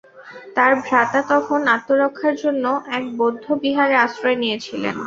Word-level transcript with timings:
তাঁর 0.55 0.71
ভ্রাতা 0.81 1.19
তখন 1.31 1.59
আত্মরক্ষার 1.75 2.35
জন্য 2.43 2.65
এক 2.97 3.03
বৌদ্ধ 3.17 3.45
বিহারে 3.63 3.95
আশ্রয় 3.97 4.37
নিয়েছিলেন। 4.41 4.95